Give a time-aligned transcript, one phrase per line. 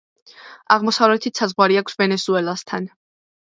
[0.75, 2.91] აღმოსავლეთით საზღვარი აქვს ვენესუელასთან.